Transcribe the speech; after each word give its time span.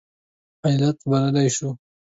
علت 0.65 0.97
بللی 1.09 1.47
شو. 1.55 1.69